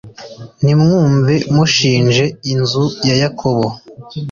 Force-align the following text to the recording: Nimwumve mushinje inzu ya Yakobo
Nimwumve 0.63 1.33
mushinje 1.55 2.25
inzu 2.53 2.85
ya 3.07 3.15
Yakobo 3.21 3.67